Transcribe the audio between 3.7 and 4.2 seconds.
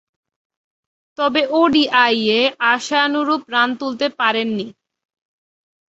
তুলতে